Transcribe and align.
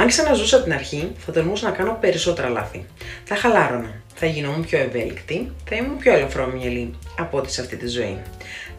Αν 0.00 0.06
ξαναζούσα 0.06 0.56
από 0.56 0.64
την 0.64 0.74
αρχή, 0.74 1.12
θα 1.18 1.32
τολμούσα 1.32 1.68
να 1.68 1.76
κάνω 1.76 1.96
περισσότερα 2.00 2.48
λάθη. 2.48 2.86
Θα 3.24 3.34
χαλάρωνα, 3.34 4.02
θα 4.14 4.26
γινόμουν 4.26 4.64
πιο 4.64 4.78
ευέλικτη, 4.78 5.52
θα 5.68 5.76
ήμουν 5.76 5.98
πιο 5.98 6.12
ελαφρόμυαλη 6.12 6.94
από 7.18 7.38
ό,τι 7.38 7.52
σε 7.52 7.60
αυτή 7.60 7.76
τη 7.76 7.86
ζωή. 7.86 8.18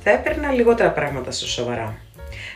Θα 0.04 0.12
έπαιρνα 0.12 0.52
λιγότερα 0.52 0.92
πράγματα 0.92 1.32
στο 1.32 1.48
σοβαρά. 1.48 1.98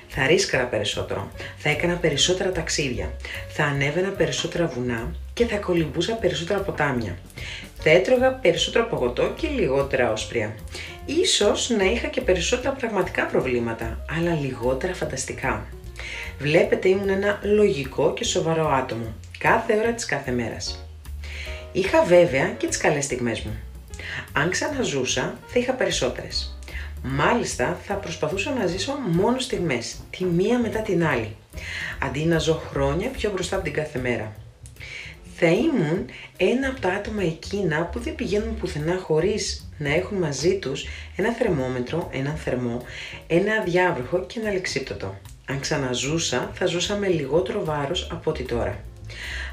Θα 0.08 0.28
ρίσκαρα 0.28 0.64
περισσότερο, 0.64 1.32
θα 1.58 1.70
έκανα 1.70 1.96
περισσότερα 1.96 2.52
ταξίδια, 2.52 3.14
θα 3.48 3.64
ανέβαινα 3.64 4.10
περισσότερα 4.10 4.68
βουνά 4.68 5.16
και 5.34 5.46
θα 5.46 5.58
κολυμπούσα 5.58 6.14
περισσότερα 6.14 6.60
ποτάμια. 6.60 7.18
Θα 7.80 7.90
έτρωγα 7.90 8.32
περισσότερο 8.32 8.86
παγωτό 8.86 9.34
και 9.36 9.48
λιγότερα 9.48 10.12
όσπρια. 10.12 10.56
Ίσως 11.06 11.70
να 11.70 11.84
είχα 11.84 12.08
και 12.08 12.22
περισσότερα 12.22 12.74
πραγματικά 12.74 13.26
προβλήματα, 13.26 14.06
αλλά 14.18 14.34
λιγότερα 14.34 14.94
φανταστικά. 14.94 15.66
Βλέπετε 16.40 16.90
ήμουν 16.90 17.10
ένα 17.10 17.40
λογικό 17.44 18.14
και 18.14 18.24
σοβαρό 18.24 18.68
άτομο, 18.68 19.14
κάθε 19.38 19.78
ώρα 19.78 19.94
της 19.94 20.06
κάθε 20.06 20.32
μέρας. 20.32 20.86
Είχα 21.72 22.04
βέβαια 22.04 22.50
και 22.50 22.68
τις 22.68 22.78
καλές 22.78 23.04
στιγμές 23.04 23.42
μου. 23.42 23.60
Αν 24.34 24.50
ξαναζούσα 24.50 25.38
θα 25.48 25.60
είχα 25.60 25.74
περισσότερες. 25.74 26.58
Μάλιστα 27.04 27.80
θα 27.84 27.94
προσπαθούσα 27.94 28.54
να 28.54 28.66
ζήσω 28.66 28.94
μόνο 29.12 29.40
στιγμές, 29.40 29.96
τη 30.10 30.24
μία 30.24 30.60
μετά 30.60 30.82
την 30.82 31.06
άλλη, 31.06 31.36
αντί 32.00 32.26
να 32.26 32.38
ζω 32.38 32.62
χρόνια 32.70 33.10
πιο 33.10 33.32
μπροστά 33.32 33.56
από 33.56 33.64
την 33.64 33.74
κάθε 33.74 34.00
μέρα. 34.00 34.36
Θα 35.36 35.48
ήμουν 35.48 36.06
ένα 36.38 36.68
από 36.68 36.80
τα 36.80 36.90
άτομα 36.90 37.22
εκείνα 37.24 37.86
που 37.86 38.00
δεν 38.00 38.16
πηγαίνουν 38.16 38.58
πουθενά 38.58 38.98
χωρίς 38.98 39.72
να 39.78 39.94
έχουν 39.94 40.18
μαζί 40.18 40.60
τους 40.60 40.86
ένα 41.16 41.32
θερμόμετρο, 41.32 42.10
ένα 42.14 42.32
θερμό, 42.32 42.82
ένα 43.28 43.64
διάβροχο 43.64 44.26
και 44.26 44.40
ένα 44.40 44.52
λεξίπτωτο. 44.52 45.16
Αν 45.46 45.60
ξαναζούσα, 45.60 46.52
θα 46.54 46.66
ζούσα 46.66 46.96
με 46.96 47.08
λιγότερο 47.08 47.64
βάρος 47.64 48.08
από 48.12 48.30
ό,τι 48.30 48.44
τώρα. 48.44 48.84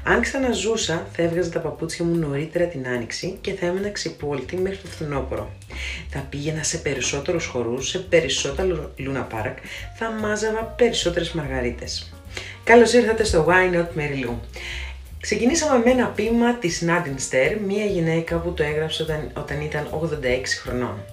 Αν 0.03 0.21
ξαναζούσα, 0.21 1.07
θα 1.13 1.23
έβγαζα 1.23 1.49
τα 1.49 1.59
παπούτσια 1.59 2.05
μου 2.05 2.15
νωρίτερα 2.15 2.65
την 2.65 2.87
άνοιξη 2.87 3.37
και 3.41 3.53
θα 3.53 3.65
έμενα 3.65 3.89
ξυπόλυτη 3.89 4.55
μέχρι 4.55 4.77
το 4.77 4.87
φθινόπωρο. 4.87 5.51
Θα 6.09 6.19
πήγαινα 6.29 6.63
σε 6.63 6.77
περισσότερους 6.77 7.45
χορούς, 7.45 7.89
σε 7.89 7.99
περισσότερα 7.99 8.89
Luna 8.97 9.35
Park, 9.35 9.55
θα 9.97 10.11
μάζαβα 10.11 10.63
περισσότερες 10.63 11.31
μαργαρίτες. 11.31 12.13
Καλώς 12.63 12.93
ήρθατε 12.93 13.23
στο 13.23 13.45
Why 13.49 13.75
Not 13.75 13.99
Mary 13.99 14.25
Lou. 14.25 14.33
Ξεκινήσαμε 15.21 15.83
με 15.85 15.91
ένα 15.91 16.07
ποίημα 16.07 16.53
της 16.53 16.85
Nadine 16.87 17.13
Στέρ, 17.17 17.59
μια 17.59 17.85
γυναίκα 17.85 18.37
που 18.37 18.53
το 18.53 18.63
έγραψε 18.63 19.03
όταν, 19.03 19.31
όταν 19.33 19.61
ήταν 19.61 19.87
86 19.91 20.59
χρονών. 20.61 21.03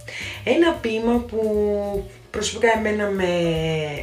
Ένα 0.45 0.73
ποίημα 0.73 1.19
που 1.19 1.41
προσωπικά 2.39 2.69
εμένα 2.79 3.07
με 3.11 3.29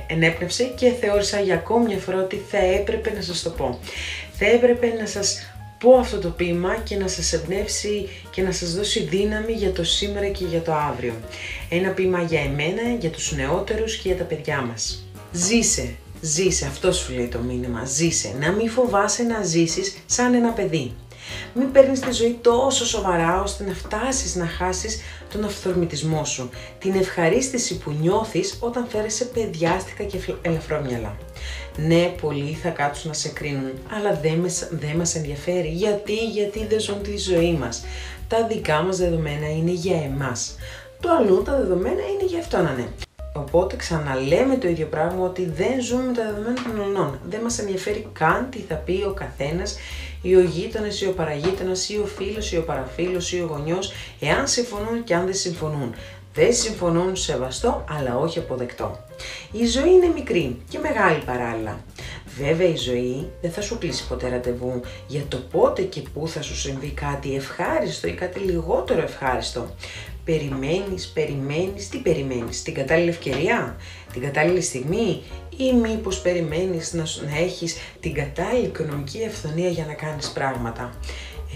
ενέπνευσε 0.08 0.64
και 0.64 0.92
θεώρησα 1.02 1.40
για 1.40 1.54
ακόμη 1.54 1.86
μια 1.86 1.98
φορά 1.98 2.24
ότι 2.24 2.42
θα 2.52 2.58
έπρεπε 2.58 3.14
να 3.16 3.22
σας 3.22 3.42
το 3.42 3.50
πω. 3.50 3.80
Θα 4.34 4.46
έπρεπε 4.46 4.94
να 5.00 5.06
σας 5.06 5.56
πω 5.80 5.94
αυτό 5.94 6.18
το 6.20 6.30
ποίημα 6.30 6.76
και 6.84 6.96
να 6.96 7.08
σας 7.08 7.34
εμπνεύσει 7.34 8.10
και 8.32 8.42
να 8.42 8.52
σας 8.52 8.76
δώσει 8.76 9.00
δύναμη 9.00 9.54
για 9.54 9.72
το 9.72 9.84
σήμερα 9.84 10.28
και 10.28 10.46
για 10.46 10.62
το 10.62 10.74
αύριο. 10.74 11.14
Ένα 11.70 11.90
ποίημα 11.90 12.22
για 12.22 12.42
εμένα, 12.42 12.82
για 13.00 13.10
τους 13.10 13.36
νεότερους 13.36 13.96
και 13.98 14.08
για 14.08 14.18
τα 14.18 14.24
παιδιά 14.24 14.62
μας. 14.62 15.06
Ζήσε, 15.32 15.96
ζήσε, 16.22 16.66
αυτό 16.66 16.92
σου 16.92 17.14
λέει 17.14 17.28
το 17.28 17.40
μήνυμα, 17.40 17.86
ζήσε, 17.86 18.36
να 18.40 18.52
μην 18.52 18.70
φοβάσαι 18.70 19.24
να 19.24 19.44
ζήσεις 19.44 19.98
σαν 20.06 20.34
ένα 20.34 20.52
παιδί. 20.52 20.94
Μην 21.58 21.72
παίρνεις 21.72 22.00
τη 22.00 22.12
ζωή 22.12 22.40
τόσο 22.42 22.86
σοβαρά 22.86 23.42
ώστε 23.42 23.64
να 23.64 23.74
φτάσεις 23.74 24.36
να 24.36 24.46
χάσεις 24.46 25.00
τον 25.32 25.44
αυθορμητισμό 25.44 26.26
σου, 26.26 26.50
την 26.80 26.96
ευχαρίστηση 26.96 27.78
που 27.78 27.92
νιώθεις 28.02 28.58
όταν 28.60 28.88
φέρεσαι 28.90 29.26
παιδιάστικα 29.26 30.04
και 30.04 30.18
ελαφρόμυαλα. 30.42 31.16
Ναι, 31.78 32.14
πολλοί 32.22 32.54
θα 32.54 32.70
κάτσουν 32.70 33.08
να 33.08 33.14
σε 33.14 33.30
κρίνουν, 33.30 33.72
αλλά 33.98 34.20
δεν, 34.22 34.34
με, 34.34 34.50
δεν 34.70 34.96
μας 34.96 35.16
ενδιαφέρει. 35.16 35.68
Γιατί, 35.68 36.26
γιατί 36.26 36.66
δεν 36.66 36.80
ζουν 36.80 37.02
τη 37.02 37.18
ζωή 37.18 37.54
μας. 37.54 37.86
Τα 38.28 38.48
δικά 38.48 38.82
μας 38.82 38.98
δεδομένα 38.98 39.50
είναι 39.50 39.72
για 39.72 40.02
εμάς. 40.02 40.56
Το 41.00 41.10
αλλού 41.20 41.42
τα 41.42 41.58
δεδομένα 41.58 42.02
είναι 42.14 42.26
για 42.26 42.40
αυτό 42.40 42.58
να 42.58 42.72
είναι. 42.72 42.88
Οπότε 43.36 43.76
ξαναλέμε 43.76 44.58
το 44.58 44.68
ίδιο 44.68 44.86
πράγμα 44.86 45.26
ότι 45.26 45.46
δεν 45.46 45.82
ζούμε 45.82 46.04
με 46.04 46.14
τα 46.14 46.24
δεδομένα 46.24 46.64
των 46.64 46.82
αλλών. 46.82 47.20
Δεν 47.30 47.42
μας 47.42 47.60
ενδιαφέρει 47.60 48.08
καν 48.14 48.48
τι 48.50 48.60
θα 48.60 48.76
πει 48.76 49.04
ο 49.08 49.12
καθένας 49.12 49.78
ή 50.26 50.36
ο 50.36 50.42
γείτονας 50.42 51.02
ή 51.02 51.08
ο 51.08 51.12
παραγείτονας 51.12 51.90
ή 51.90 51.98
ο 51.98 52.06
φίλος 52.06 52.52
ή 52.52 52.58
ο 52.58 52.64
παραφίλος 52.64 53.32
ή 53.32 53.42
ο 53.42 53.46
γονιός, 53.46 53.92
εάν 54.20 54.48
συμφωνούν 54.48 55.04
και 55.04 55.16
αν 55.16 55.26
δεν 55.26 55.34
συμφωνούν. 55.34 55.96
Δεν 56.34 56.54
συμφωνούν 56.54 57.16
σεβαστό, 57.16 57.86
αλλά 57.90 58.18
όχι 58.18 58.40
αποδεκτό. 58.40 59.00
Η 59.52 59.66
ζωή 59.66 59.90
είναι 59.90 60.12
μικρή 60.16 60.62
και 60.70 60.80
μεγάλη 60.80 61.24
παράλληλα. 61.26 61.84
Βέβαια 62.38 62.68
η 62.68 62.76
ζωή 62.76 63.28
δεν 63.42 63.52
θα 63.52 63.62
σου 63.62 63.78
κλείσει 63.78 64.08
ποτέ 64.08 64.30
ραντεβού 64.30 64.82
για 65.08 65.24
το 65.28 65.38
πότε 65.38 65.82
και 65.82 66.02
πού 66.14 66.28
θα 66.28 66.42
σου 66.42 66.56
συμβεί 66.56 66.90
κάτι 66.90 67.36
ευχάριστο 67.36 68.08
ή 68.08 68.14
κάτι 68.14 68.40
λιγότερο 68.40 69.02
ευχάριστο. 69.02 69.68
Περιμένεις, 70.26 71.08
περιμένεις, 71.08 71.90
τι 71.90 71.98
περιμένεις, 71.98 72.62
την 72.64 72.74
κατάλληλη 72.74 73.10
ευκαιρία, 73.10 73.76
την 74.14 74.22
κατάλληλη 74.22 74.62
στιγμή 74.62 75.22
ή 75.58 75.74
μήπως 75.74 76.22
περιμένεις 76.22 76.94
να, 76.94 77.04
να 77.30 77.38
έχεις 77.38 77.76
την 78.00 78.14
κατάλληλη 78.14 78.66
οικονομική 78.66 79.18
ευθονία 79.18 79.70
για 79.70 79.86
να 79.86 79.94
κάνεις 79.94 80.30
πράγματα. 80.30 80.94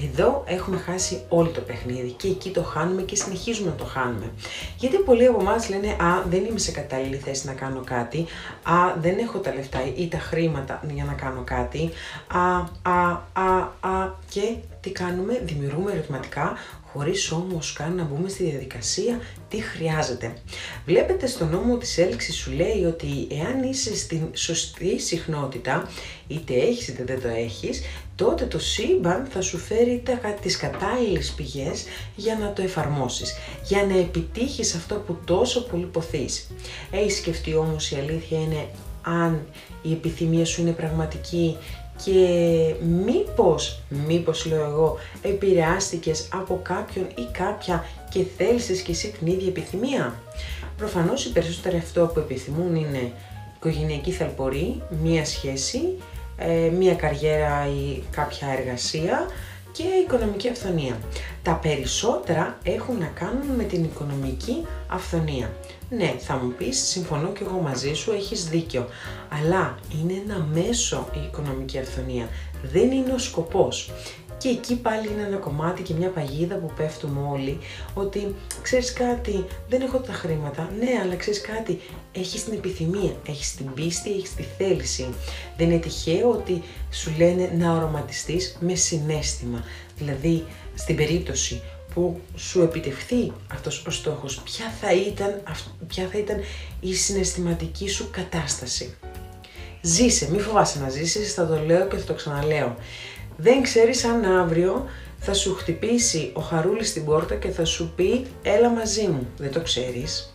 Εδώ 0.08 0.44
έχουμε 0.48 0.78
χάσει 0.78 1.22
όλο 1.30 1.50
το 1.50 1.62
παιχνίδι 1.62 2.12
και 2.12 2.28
εκεί 2.28 2.52
το 2.52 2.64
χάνουμε 2.64 3.02
και 3.02 3.16
συνεχίζουμε 3.16 3.70
να 3.70 3.76
το 3.76 3.86
χάνουμε. 3.86 4.32
Γιατί 4.78 4.98
πολλοί 4.98 5.26
από 5.26 5.40
εμάς 5.42 5.70
λένε 5.70 5.88
Α, 5.88 6.24
δεν 6.30 6.46
είμαι 6.46 6.60
σε 6.60 6.72
κατάλληλη 6.72 7.16
θέση 7.16 7.48
να 7.48 7.54
κάνω 7.54 7.82
κάτι. 7.86 8.26
Α, 8.64 8.94
δεν 9.02 9.18
έχω 9.18 9.38
τα 9.38 9.54
λεφτά 9.54 9.80
ή 9.96 10.08
τα 10.08 10.18
χρήματα 10.18 10.82
για 10.94 11.04
να 11.04 11.14
κάνω 11.14 11.42
κάτι. 11.44 11.90
Α, 12.28 12.58
α, 12.92 13.22
α, 13.34 13.58
α. 13.80 14.14
Και 14.30 14.56
τι 14.82 14.90
κάνουμε, 14.90 15.42
δημιουργούμε 15.44 15.92
ερωτηματικά 15.92 16.54
χωρίς 16.94 17.32
όμως 17.32 17.74
καν 17.74 17.96
να 17.96 18.04
μπούμε 18.04 18.30
στη 18.30 18.44
διαδικασία 18.44 19.20
τι 19.50 19.62
χρειάζεται. 19.62 20.34
Βλέπετε 20.86 21.28
στο 21.28 21.46
νόμο 21.46 21.78
της 21.78 21.98
έλξης 21.98 22.36
σου 22.36 22.52
λέει 22.52 22.86
ότι 22.86 23.28
εάν 23.32 23.64
είσαι 23.64 23.96
στην 23.96 24.22
σωστή 24.34 25.00
συχνότητα, 25.00 25.90
είτε 26.28 26.54
έχεις 26.54 26.88
είτε 26.88 27.04
δεν 27.04 27.22
το 27.22 27.28
έχεις, 27.28 27.82
τότε 28.16 28.46
το 28.46 28.60
σύμπαν 28.60 29.28
θα 29.30 29.42
σου 29.42 29.58
φέρει 29.58 30.02
τα, 30.06 30.20
τις 30.42 30.58
κατάλληλες 30.58 31.32
πηγές 31.32 31.84
για 32.16 32.38
να 32.38 32.54
το 32.54 32.62
εφαρμόσεις, 32.62 33.36
για 33.64 33.86
να 33.86 33.98
επιτύχεις 33.98 34.76
αυτό 34.76 34.96
που 34.96 35.18
τόσο 35.26 35.64
πολύ 35.64 35.86
ποθείς. 35.86 36.52
Έχει 36.92 37.12
σκεφτεί 37.12 37.56
όμως 37.56 37.92
η 37.92 37.96
αλήθεια 37.96 38.40
είναι 38.40 38.68
αν 39.02 39.48
η 39.82 39.92
επιθυμία 39.92 40.46
σου 40.46 40.62
είναι 40.62 40.72
πραγματική 40.72 41.58
και 42.06 42.28
μήπως, 43.06 43.82
μήπως 44.08 44.46
λέω 44.46 44.64
εγώ, 44.64 44.98
επηρεάστηκες 45.22 46.28
από 46.34 46.60
κάποιον 46.64 47.06
ή 47.16 47.28
κάποια 47.32 47.86
και 48.10 48.24
θέλεις 48.38 48.82
και 48.82 48.92
εσύ 48.92 49.12
την 49.12 49.28
ίδια 49.28 49.48
επιθυμία; 49.48 50.14
Προφανώς 50.78 51.26
οι 51.26 51.32
περισσότεροι 51.32 51.78
αυτό 51.78 52.12
που 52.14 52.20
επιθυμούν 52.20 52.76
είναι 52.76 53.12
οικογενειακή 53.56 54.12
θαλπορή, 54.12 54.82
μία 55.02 55.26
σχέση, 55.26 55.80
ε, 56.38 56.70
μία 56.78 56.96
καριέρα 56.96 57.68
ή 57.68 58.02
κάποια 58.12 58.48
εργασία 58.58 59.26
και 59.72 59.84
οικονομική 59.84 60.50
αυθονία. 60.50 61.00
Τα 61.44 61.54
περισσότερα 61.54 62.58
έχουν 62.64 62.98
να 62.98 63.06
κάνουν 63.06 63.48
με 63.58 63.64
την 63.64 63.84
οικονομική 63.84 64.66
αυθονία. 64.88 65.52
Ναι, 65.90 66.16
θα 66.20 66.36
μου 66.36 66.54
πεις, 66.58 66.88
συμφωνώ 66.88 67.32
και 67.32 67.44
εγώ 67.44 67.60
μαζί 67.60 67.94
σου, 67.94 68.12
έχεις 68.12 68.46
δίκιο. 68.50 68.88
Αλλά 69.30 69.76
είναι 70.02 70.14
ένα 70.26 70.48
μέσο 70.54 71.10
η 71.14 71.20
οικονομική 71.28 71.78
αυθονία. 71.78 72.30
Δεν 72.64 72.92
είναι 72.92 73.14
ο 73.14 73.18
σκοπός. 73.18 73.92
Και 74.40 74.50
εκεί 74.50 74.76
πάλι 74.76 75.08
είναι 75.08 75.24
ένα 75.28 75.38
κομμάτι 75.38 75.82
και 75.82 75.94
μια 75.94 76.10
παγίδα 76.10 76.56
που 76.56 76.72
πέφτουμε 76.78 77.20
όλοι 77.32 77.58
ότι 77.94 78.36
ξέρεις 78.62 78.94
κάτι, 78.94 79.46
δεν 79.70 79.82
έχω 79.82 79.98
τα 79.98 80.14
χρήματα, 80.14 80.70
ναι 80.80 81.00
αλλά 81.04 81.16
ξέρεις 81.16 81.42
κάτι, 81.42 81.80
έχεις 82.12 82.44
την 82.44 82.54
επιθυμία, 82.54 83.16
έχεις 83.28 83.56
την 83.56 83.74
πίστη, 83.74 84.12
έχεις 84.12 84.36
τη 84.36 84.44
θέληση. 84.58 85.14
Δεν 85.58 85.70
είναι 85.70 85.80
τυχαίο 85.80 86.30
ότι 86.30 86.62
σου 86.92 87.14
λένε 87.18 87.52
να 87.58 87.72
οραματιστείς 87.72 88.58
με 88.60 88.76
συνέστημα. 88.76 89.64
Δηλαδή 89.98 90.46
στην 90.76 90.96
περίπτωση 90.96 91.62
που 91.94 92.20
σου 92.36 92.62
επιτευχθεί 92.62 93.32
αυτός 93.52 93.86
ο 93.86 93.92
στόχος, 93.92 94.42
ποια 94.42 94.66
θα 94.82 94.94
ήταν, 94.94 95.42
ποια 95.88 96.08
θα 96.12 96.18
ήταν 96.18 96.40
η 96.80 96.94
συναισθηματική 96.94 97.90
σου 97.90 98.10
κατάσταση. 98.12 98.98
Ζήσε, 99.82 100.30
μη 100.32 100.40
φοβάσαι 100.40 100.80
να 100.80 100.90
ζήσεις, 100.90 101.34
θα 101.34 101.48
το 101.48 101.64
λέω 101.66 101.88
και 101.88 101.98
θα 101.98 102.04
το 102.04 102.14
ξαναλέω. 102.14 102.76
Δεν 103.42 103.62
ξέρεις 103.62 104.04
αν 104.04 104.26
αύριο 104.26 104.86
θα 105.20 105.34
σου 105.34 105.56
χτυπήσει 105.56 106.32
ο 106.34 106.42
χαρούλης 106.42 106.90
στην 106.90 107.06
πόρτα 107.06 107.36
και 107.36 107.50
θα 107.50 107.66
σου 107.66 107.94
πει 107.96 108.26
έλα 108.42 108.70
μαζί 108.70 109.08
μου. 109.08 109.28
Δεν 109.38 109.52
το 109.52 109.62
ξέρεις. 109.62 110.34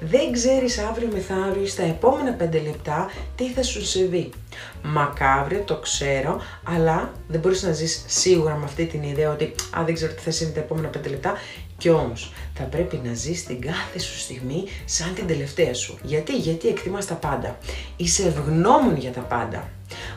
Δεν 0.00 0.32
ξέρεις 0.32 0.78
αύριο 0.78 1.08
μεθαύριο 1.12 1.66
στα 1.66 1.82
επόμενα 1.82 2.32
πέντε 2.32 2.58
λεπτά 2.58 3.10
τι 3.36 3.48
θα 3.48 3.62
σου 3.62 3.84
συμβεί. 3.84 4.30
Μακάβριο, 4.82 5.60
το 5.60 5.76
ξέρω, 5.76 6.40
αλλά 6.62 7.12
δεν 7.28 7.40
μπορείς 7.40 7.62
να 7.62 7.72
ζεις 7.72 8.04
σίγουρα 8.06 8.54
με 8.54 8.64
αυτή 8.64 8.86
την 8.86 9.02
ιδέα 9.02 9.32
ότι 9.32 9.54
α, 9.78 9.84
δεν 9.84 9.94
ξέρω 9.94 10.12
τι 10.12 10.20
θα 10.20 10.30
συμβεί 10.30 10.52
τα 10.52 10.60
επόμενα 10.60 10.88
πέντε 10.88 11.08
λεπτά 11.08 11.34
κι 11.78 11.88
όμως 11.88 12.32
θα 12.54 12.64
πρέπει 12.64 13.00
να 13.04 13.14
ζεις 13.14 13.44
την 13.44 13.60
κάθε 13.60 13.98
σου 13.98 14.18
στιγμή 14.18 14.64
σαν 14.84 15.14
την 15.14 15.26
τελευταία 15.26 15.74
σου. 15.74 15.98
Γιατί, 16.02 16.36
γιατί 16.36 16.68
εκτιμάς 16.68 17.06
τα 17.06 17.14
πάντα. 17.14 17.58
Είσαι 17.96 18.26
ευγνώμων 18.26 18.96
για 18.96 19.10
τα 19.10 19.20
πάντα. 19.20 19.68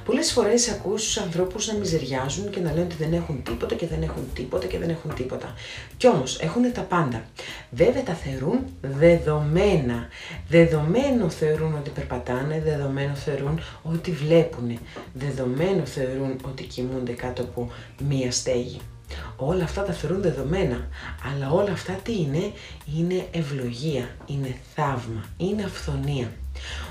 Πολλές 0.05 0.31
φορές 0.31 0.69
ακούς 0.69 1.03
τους 1.03 1.17
ανθρώπους 1.17 1.67
να 1.67 1.73
μιζεριάζουν 1.73 2.49
και 2.49 2.59
να 2.59 2.69
λένε 2.71 2.83
ότι 2.83 2.95
δεν 2.99 3.13
έχουν 3.13 3.43
τίποτα 3.43 3.75
και 3.75 3.87
δεν 3.87 4.01
έχουν 4.01 4.27
τίποτα 4.33 4.67
και 4.67 4.77
δεν 4.79 4.89
έχουν 4.89 5.13
τίποτα. 5.13 5.53
Κι 5.97 6.07
όμως 6.07 6.39
έχουν 6.39 6.73
τα 6.73 6.81
πάντα. 6.81 7.23
Βέβαια 7.71 8.03
τα 8.03 8.13
θεωρούν 8.13 8.59
δεδομένα. 8.81 10.07
Δεδομένο 10.47 11.29
θεωρούν 11.29 11.75
ότι 11.75 11.89
περπατάνε, 11.89 12.61
δεδομένο 12.65 13.15
θεωρούν 13.15 13.61
ότι 13.83 14.11
βλέπουν, 14.11 14.28
δεδομένο 15.13 15.85
θεωρούν 15.85 16.39
ότι 16.45 16.63
κοιμούνται 16.63 17.11
κάτω 17.11 17.41
από 17.41 17.71
μία 18.07 18.31
στέγη. 18.31 18.79
Όλα 19.35 19.63
αυτά 19.63 19.83
τα 19.83 19.93
θεωρούν 19.93 20.21
δεδομένα, 20.21 20.87
αλλά 21.31 21.51
όλα 21.51 21.71
αυτά 21.71 21.93
τι 21.93 22.19
είναι, 22.19 22.51
είναι 22.97 23.27
ευλογία, 23.31 24.09
είναι 24.25 24.55
θαύμα, 24.75 25.25
είναι 25.37 25.63
αυθονία. 25.63 26.31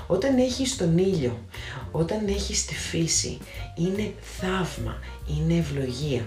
Όταν 0.07 0.37
έχεις 0.37 0.77
τον 0.77 0.97
ήλιο, 0.97 1.39
όταν 1.91 2.27
έχεις 2.27 2.65
τη 2.65 2.75
φύση, 2.75 3.37
είναι 3.75 4.13
θαύμα, 4.21 4.99
είναι 5.37 5.57
ευλογία. 5.57 6.21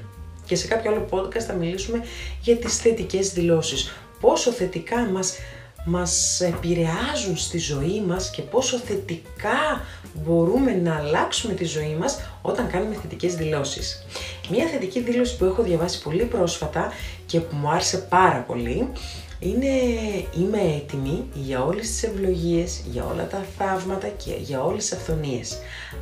Και 0.47 0.55
σε 0.57 0.67
κάποιο 0.67 0.91
άλλο 0.91 1.09
podcast 1.11 1.43
θα 1.47 1.53
μιλήσουμε 1.53 2.05
για 2.43 2.57
τις 2.57 2.77
θετικές 2.77 3.33
δηλώσεις. 3.33 3.93
Πόσο 4.21 4.51
θετικά 4.51 5.01
μας, 5.01 5.37
μας 5.85 6.41
επηρεάζουν 6.41 7.37
στη 7.37 7.59
ζωή 7.59 8.03
μας 8.07 8.31
και 8.31 8.43
πόσο 8.43 8.79
θετικά 8.79 9.85
μπορούμε 10.15 10.73
να 10.73 10.97
αλλάξουμε 10.97 11.55
τη 11.55 11.65
ζωή 11.65 11.97
μας 12.01 12.21
όταν 12.43 12.71
κάνουμε 12.71 12.95
θετικές 13.03 13.35
δηλώσεις. 13.35 14.05
Μία 14.51 14.67
θετική 14.67 15.01
δήλωση 15.01 15.37
που 15.37 15.45
έχω 15.45 15.63
διαβάσει 15.63 16.03
πολύ 16.03 16.25
πρόσφατα 16.25 16.93
και 17.27 17.41
που 17.41 17.57
μου 17.57 17.69
άρεσε 17.69 17.99
πάρα 17.99 18.39
πολύ 18.39 18.89
είναι 19.39 19.67
είμαι 20.39 20.61
έτοιμη 20.77 21.25
για 21.35 21.65
όλες 21.65 21.89
τις 21.89 22.03
ευλογίες, 22.03 22.83
για 22.91 23.05
όλα 23.05 23.27
τα 23.27 23.45
θαύματα 23.59 24.09
και 24.09 24.35
για 24.41 24.63
όλες 24.63 24.89
τις 24.89 24.93
αυθονίες. 24.93 25.59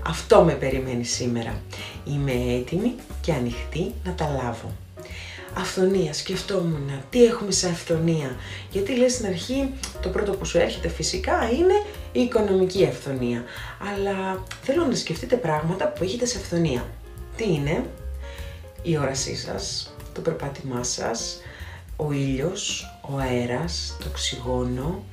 Αυτό 0.07 0.43
με 0.43 0.53
περιμένει 0.53 1.05
σήμερα. 1.05 1.63
Είμαι 2.05 2.33
έτοιμη 2.33 2.95
και 3.21 3.33
ανοιχτή 3.33 3.95
να 4.05 4.13
τα 4.15 4.29
λάβω. 4.43 4.73
Αυθονία, 5.55 6.13
σκεφτόμουν 6.13 6.91
τι 7.11 7.25
έχουμε 7.25 7.51
σε 7.51 7.69
αυθονία. 7.69 8.37
Γιατί 8.71 8.97
λες 8.97 9.13
στην 9.13 9.27
αρχή 9.27 9.73
το 10.03 10.09
πρώτο 10.09 10.33
που 10.33 10.45
σου 10.45 10.59
έρχεται 10.59 10.89
φυσικά 10.89 11.51
είναι 11.51 11.75
η 12.13 12.21
οικονομική 12.21 12.87
αυθονία. 12.87 13.45
Αλλά 13.93 14.45
θέλω 14.63 14.85
να 14.85 14.95
σκεφτείτε 14.95 15.37
πράγματα 15.37 15.89
που 15.89 16.05
έχετε 16.05 16.27
σε 16.27 16.39
αυθονία. 16.39 16.87
Τι 17.37 17.45
είναι; 17.45 17.85
Η 18.83 18.99
όρασή 18.99 19.37
σας, 19.37 19.95
το 20.15 20.21
περπάτημά 20.21 20.83
σας, 20.83 21.41
ο 21.97 22.13
ήλιος, 22.13 22.85
ο 23.11 23.17
αέρας, 23.17 23.97
το 24.01 24.09
οξυγόνο 24.09 25.05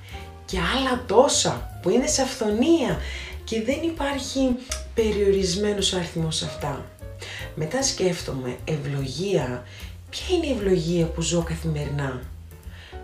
και 0.45 0.57
άλλα 0.57 1.03
τόσα 1.05 1.79
που 1.81 1.89
είναι 1.89 2.07
σε 2.07 2.21
αυθονία 2.21 2.99
και 3.43 3.61
δεν 3.61 3.81
υπάρχει 3.83 4.55
περιορισμένος 4.93 5.93
αριθμός 5.93 6.35
σε 6.35 6.45
αυτά. 6.45 6.85
Μετά 7.55 7.83
σκέφτομαι 7.83 8.57
ευλογία. 8.65 9.63
Ποια 10.09 10.35
είναι 10.35 10.45
η 10.45 10.51
ευλογία 10.51 11.05
που 11.05 11.21
ζω 11.21 11.43
καθημερινά; 11.43 12.21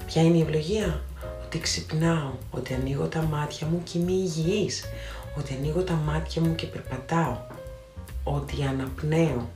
Ποια 0.05 0.21
είναι 0.21 0.38
η 0.38 0.41
ευλογία; 0.41 1.01
Ότι 1.45 1.59
ξυπνάω, 1.59 2.31
ότι 2.51 2.73
ανοίγω 2.73 3.05
τα 3.07 3.21
μάτια 3.21 3.67
μου 3.67 3.81
και 3.83 3.97
είμαι 3.97 4.11
υγιής. 4.11 4.83
Ότι 5.38 5.53
ανοίγω 5.53 5.81
τα 5.81 5.94
μάτια 5.94 6.41
μου 6.41 6.55
και 6.55 6.65
περπατάω. 6.65 7.38
Ότι 8.23 8.63
αναπνέω. 8.63 9.50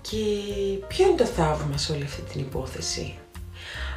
Και 0.00 0.16
ποιο 0.88 1.06
είναι 1.06 1.16
το 1.16 1.24
θαύμα 1.24 1.76
σε 1.76 1.92
όλη 1.92 2.02
αυτή 2.04 2.22
την 2.22 2.40
υπόθεση; 2.40 3.14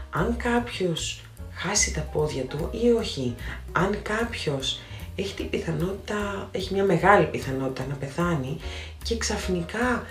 Αν 0.10 0.36
κάποιος 0.38 1.22
χάσει 1.54 1.94
τα 1.94 2.02
πόδια 2.02 2.44
του 2.44 2.70
ή 2.72 2.92
όχι, 2.92 3.36
αν 3.72 4.02
κάποιος 4.02 4.80
έχει 5.16 5.34
την 5.34 5.50
πιθανότητα, 5.50 6.50
έχει 6.52 6.74
μια 6.74 6.84
μεγάλη 6.84 7.26
πιθανότητα 7.26 7.86
να 7.90 7.96
πεθάνει 7.96 8.58
και 9.04 9.18
ξαφνικά 9.18 10.06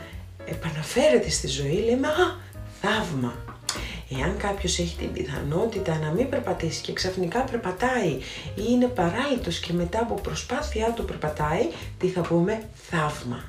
επαναφέρεται 0.51 1.31
στη 1.31 1.47
ζωή, 1.47 1.85
λέμε 1.85 2.07
«Α, 2.07 2.37
θαύμα». 2.81 3.35
Εάν 4.11 4.37
κάποιος 4.37 4.79
έχει 4.79 4.97
την 4.97 5.13
πιθανότητα 5.13 5.99
να 5.99 6.11
μην 6.11 6.29
περπατήσει 6.29 6.83
και 6.83 6.93
ξαφνικά 6.93 7.41
περπατάει 7.41 8.09
ή 8.55 8.63
είναι 8.71 8.87
παράλυτος 8.87 9.59
και 9.59 9.73
μετά 9.73 10.01
από 10.01 10.15
προσπάθειά 10.15 10.93
του 10.93 11.05
περπατάει, 11.05 11.69
τι 11.99 12.09
θα 12.09 12.21
πούμε 12.21 12.69
θαύμα. 12.75 13.45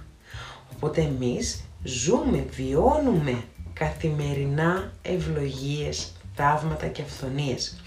Οπότε 0.76 1.02
εμείς 1.02 1.64
ζούμε, 1.84 2.46
βιώνουμε 2.52 3.44
καθημερινά 3.74 4.92
ευλογίες, 5.02 6.12
θαύματα 6.36 6.88
και 6.88 7.02
αυθονίες. 7.02 7.82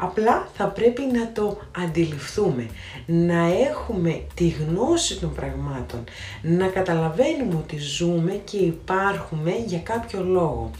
Απλά 0.00 0.48
θα 0.54 0.66
πρέπει 0.66 1.02
να 1.12 1.32
το 1.32 1.58
αντιληφθούμε, 1.78 2.66
να 3.06 3.52
έχουμε 3.68 4.22
τη 4.34 4.48
γνώση 4.48 5.18
των 5.18 5.34
πραγμάτων, 5.34 6.04
να 6.42 6.66
καταλαβαίνουμε 6.66 7.54
ότι 7.54 7.78
ζούμε 7.78 8.32
και 8.44 8.56
υπάρχουμε 8.56 9.52
για 9.66 9.78
κάποιο 9.78 10.24
λόγο. 10.24 10.70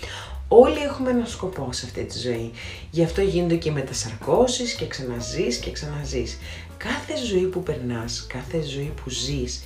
Όλοι 0.49 0.79
έχουμε 0.79 1.11
ένα 1.11 1.25
σκοπό 1.27 1.69
σε 1.73 1.87
αυτή 1.87 2.05
τη 2.05 2.19
ζωή. 2.19 2.51
Γι' 2.91 3.05
αυτό 3.05 3.21
γίνονται 3.21 3.57
και 3.57 3.71
μετασαρκώσεις 3.71 4.75
και 4.75 4.87
ξαναζείς 4.87 5.57
και 5.57 5.71
ξαναζείς. 5.71 6.39
Κάθε 6.77 7.15
ζωή 7.27 7.45
που 7.45 7.63
περνάς, 7.63 8.27
κάθε 8.29 8.61
ζωή 8.61 8.93
που 9.03 9.11
ζεις, 9.11 9.65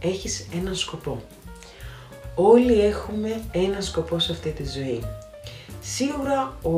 έχεις 0.00 0.46
έναν 0.54 0.74
σκοπό. 0.74 1.22
Όλοι 2.34 2.80
έχουμε 2.80 3.40
ένα 3.52 3.80
σκοπό 3.80 4.18
σε 4.18 4.32
αυτή 4.32 4.50
τη 4.50 4.64
ζωή. 4.64 5.02
Σίγουρα 5.80 6.56
ο 6.62 6.70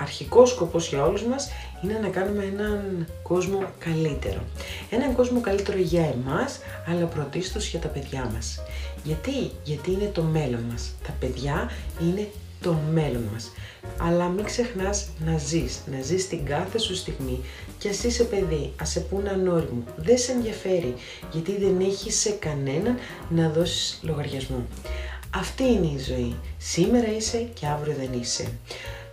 αρχικός 0.00 0.50
σκοπός 0.50 0.88
για 0.88 1.04
όλους 1.04 1.22
μας 1.22 1.48
είναι 1.82 1.98
να 2.02 2.08
κάνουμε 2.08 2.44
έναν 2.44 3.06
κόσμο 3.22 3.64
καλύτερο. 3.78 4.40
Έναν 4.90 5.14
κόσμο 5.14 5.40
καλύτερο 5.40 5.78
για 5.78 6.04
εμάς, 6.04 6.58
αλλά 6.86 7.06
πρωτίστως 7.06 7.68
για 7.68 7.78
τα 7.78 7.88
παιδιά 7.88 8.30
μας. 8.34 8.60
Γιατί, 9.02 9.50
γιατί 9.64 9.90
είναι 9.90 10.10
το 10.12 10.22
μέλλον 10.22 10.60
μας. 10.70 10.94
Τα 11.06 11.14
παιδιά 11.20 11.70
είναι 12.00 12.28
το 12.60 12.76
μέλλον 12.92 13.28
μας. 13.32 13.52
Αλλά 13.98 14.28
μην 14.28 14.44
ξεχνάς 14.44 15.08
να 15.24 15.38
ζεις, 15.38 15.80
να 15.86 16.02
ζεις 16.02 16.28
την 16.28 16.44
κάθε 16.44 16.78
σου 16.78 16.94
στιγμή 16.94 17.40
και 17.78 17.88
ας 17.88 18.04
είσαι 18.04 18.24
παιδί, 18.24 18.72
ας 18.80 18.90
σε 18.90 19.00
πούνε 19.00 19.30
ανώριμο, 19.30 19.82
δεν 19.96 20.18
σε 20.18 20.32
ενδιαφέρει 20.32 20.94
γιατί 21.32 21.58
δεν 21.58 21.80
έχει 21.80 22.12
σε 22.12 22.30
κανέναν 22.30 22.98
να 23.28 23.48
δώσεις 23.48 24.00
λογαριασμό. 24.02 24.66
Αυτή 25.34 25.62
είναι 25.62 25.86
η 25.86 25.98
ζωή. 25.98 26.36
Σήμερα 26.58 27.16
είσαι 27.16 27.38
και 27.54 27.66
αύριο 27.66 27.94
δεν 27.98 28.20
είσαι 28.20 28.48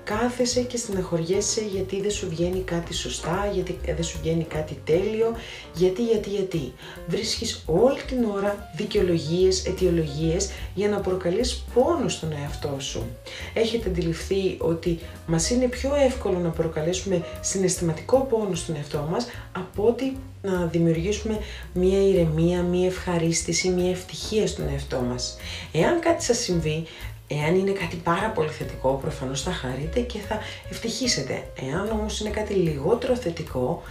κάθεσαι 0.06 0.62
και 0.62 0.78
στεναχωριέσαι 0.78 1.62
γιατί 1.62 2.02
δεν 2.02 2.12
σου 2.12 2.30
βγαίνει 2.30 2.60
κάτι 2.60 2.94
σωστά, 2.94 3.50
γιατί 3.54 3.80
δεν 3.86 4.04
σου 4.04 4.20
βγαίνει 4.22 4.44
κάτι 4.44 4.78
τέλειο, 4.86 5.36
γιατί, 5.74 6.04
γιατί, 6.04 6.30
γιατί. 6.30 6.74
Βρίσκεις 7.08 7.64
όλη 7.66 8.02
την 8.08 8.24
ώρα 8.24 8.72
δικαιολογίες, 8.76 9.66
αιτιολογίες 9.66 10.50
για 10.74 10.90
να 10.90 11.00
προκαλείς 11.00 11.64
πόνο 11.74 12.10
στον 12.10 12.32
εαυτό 12.32 12.76
σου. 12.80 13.06
Έχετε 13.54 13.90
αντιληφθεί 13.90 14.56
ότι 14.58 15.00
μας 15.28 15.50
είναι 15.50 15.68
πιο 15.68 15.96
εύκολο 15.96 16.40
να 16.40 16.50
προκαλέσουμε 16.50 17.24
συναισθηματικό 17.42 18.18
πόνο 18.18 18.56
στον 18.56 18.76
εαυτό 18.76 19.08
μας 19.12 19.26
από 19.52 19.88
ότι 19.88 20.18
να 20.42 20.66
δημιουργήσουμε 20.66 21.40
μία 21.74 22.08
ηρεμία, 22.08 22.62
μία 22.62 22.88
ευχαρίστηση, 22.88 23.70
μία 23.70 23.90
ευτυχία 23.90 24.48
στον 24.48 24.68
εαυτό 24.70 25.00
μας. 25.00 25.38
Εάν 25.72 26.00
κάτι 26.00 26.24
σας 26.24 26.38
συμβεί, 26.38 26.86
Εάν 27.28 27.56
είναι 27.56 27.72
κάτι 27.72 27.96
πάρα 27.96 28.30
πολύ 28.30 28.50
θετικό, 28.50 29.00
προφανώς 29.02 29.42
θα 29.42 29.52
χαρείτε 29.52 30.00
και 30.00 30.20
θα 30.20 30.40
ευτυχίσετε. 30.70 31.48
Εάν 31.62 31.90
όμως 31.92 32.20
είναι 32.20 32.30
κάτι 32.30 32.54
λιγότερο 32.54 33.16
θετικό, 33.16 33.82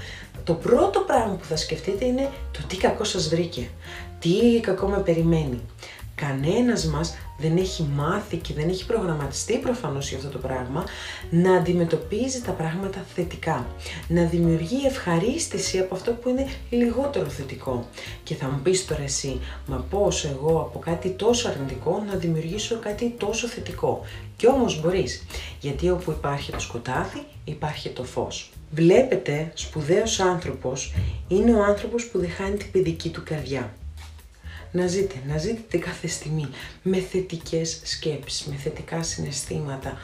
το 0.45 0.55
πρώτο 0.55 1.01
πράγμα 1.01 1.35
που 1.35 1.45
θα 1.45 1.57
σκεφτείτε 1.57 2.05
είναι 2.05 2.31
το 2.53 2.59
τι 2.69 2.77
κακό 2.77 3.05
σας 3.05 3.29
βρήκε, 3.29 3.69
τι 4.19 4.61
κακό 4.61 4.87
με 4.89 4.99
περιμένει. 4.99 5.61
Κανένας 6.15 6.87
μας 6.87 7.15
δεν 7.39 7.57
έχει 7.57 7.89
μάθει 7.95 8.37
και 8.37 8.55
δεν 8.55 8.69
έχει 8.69 8.87
προγραμματιστεί 8.87 9.59
προφανώς 9.59 10.09
για 10.09 10.19
αυτό 10.19 10.29
το 10.29 10.39
πράγμα 10.39 10.85
να 11.31 11.55
αντιμετωπίζει 11.55 12.41
τα 12.43 12.53
πράγματα 12.53 13.05
θετικά, 13.15 13.67
να 14.09 14.25
δημιουργεί 14.25 14.87
ευχαρίστηση 14.87 15.79
από 15.79 15.95
αυτό 15.95 16.13
που 16.13 16.29
είναι 16.29 16.47
λιγότερο 16.71 17.27
θετικό. 17.27 17.89
Και 18.23 18.35
θα 18.35 18.47
μου 18.47 18.61
πεις 18.63 18.87
τώρα 18.87 19.03
εσύ, 19.03 19.41
μα 19.67 19.77
πώς 19.91 20.25
εγώ 20.25 20.61
από 20.61 20.79
κάτι 20.79 21.09
τόσο 21.09 21.49
αρνητικό 21.49 22.05
να 22.11 22.15
δημιουργήσω 22.15 22.79
κάτι 22.79 23.15
τόσο 23.19 23.47
θετικό. 23.47 24.05
Κι 24.37 24.49
όμως 24.49 24.81
μπορείς, 24.81 25.27
γιατί 25.61 25.91
όπου 25.91 26.11
υπάρχει 26.11 26.53
το 26.53 26.61
σκοτάδι 26.61 27.23
υπάρχει 27.45 27.89
το 27.89 28.05
φως. 28.05 28.53
Βλέπετε, 28.71 29.53
σπουδαίος 29.55 30.21
άνθρωπος 30.21 30.95
είναι 31.29 31.55
ο 31.55 31.65
άνθρωπος 31.65 32.07
που 32.07 32.19
δεν 32.19 32.31
χάνει 32.31 32.57
την 32.57 32.71
παιδική 32.71 33.09
του 33.09 33.23
καρδιά 33.25 33.73
να 34.75 34.87
ζείτε, 34.87 35.15
να 35.27 35.39
ζείτε 35.39 35.79
κάθε 35.79 36.07
στιγμή 36.07 36.49
με 36.83 36.99
θετικές 36.99 37.81
σκέψεις, 37.83 38.47
με 38.47 38.55
θετικά 38.55 39.03
συναισθήματα. 39.03 39.99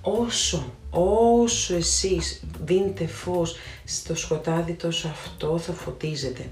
Όσο, 0.00 0.72
όσο 0.90 1.74
εσείς 1.74 2.42
δίνετε 2.64 3.06
φως 3.06 3.56
στο 3.84 4.14
σκοτάδι 4.14 4.72
τόσο 4.72 5.08
αυτό 5.08 5.58
θα 5.58 5.72
φωτίζεται. 5.72 6.46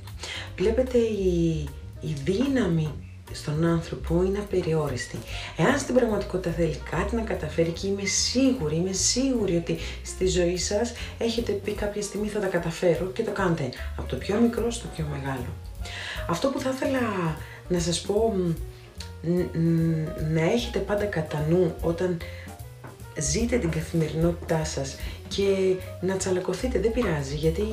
Βλέπετε 0.57 0.99
η, 0.99 1.69
η 2.01 2.15
δύναμη 2.25 2.93
στον 3.33 3.65
άνθρωπο 3.65 4.23
είναι 4.23 4.39
απεριόριστη. 4.39 5.19
Εάν 5.57 5.79
στην 5.79 5.95
πραγματικότητα 5.95 6.51
θέλει 6.51 6.81
κάτι 6.91 7.15
να 7.17 7.23
καταφέρει 7.23 7.71
και 7.71 7.87
είμαι 7.87 8.05
σίγουρη, 8.05 8.77
είμαι 8.77 8.93
σίγουρη 8.93 9.57
ότι 9.57 9.79
στη 10.05 10.27
ζωή 10.27 10.57
σας 10.57 10.93
έχετε 11.19 11.53
πει 11.53 11.73
κάποια 11.73 12.03
στιγμή 12.03 12.29
θα 12.29 12.41
τα 12.41 12.47
καταφέρω 12.47 13.07
και 13.07 13.23
το 13.23 13.31
κάνετε 13.31 13.69
από 13.97 14.09
το 14.09 14.17
πιο 14.17 14.41
μικρό 14.41 14.71
στο 14.71 14.87
πιο 14.95 15.07
μεγάλο. 15.11 15.47
Αυτό 16.29 16.49
που 16.49 16.61
θα 16.61 16.71
ήθελα 16.71 17.01
να 17.69 17.79
σας 17.79 18.01
πω 18.01 18.35
να 20.33 20.41
έχετε 20.41 20.79
πάντα 20.79 21.05
κατά 21.05 21.47
νου 21.49 21.75
όταν 21.81 22.19
ζείτε 23.19 23.59
την 23.59 23.71
καθημερινότητά 23.71 24.65
σας 24.65 24.97
και 25.29 25.75
να 26.01 26.17
τσαλακωθείτε, 26.17 26.79
δεν 26.79 26.93
πειράζει. 26.93 27.35
Γιατί 27.35 27.65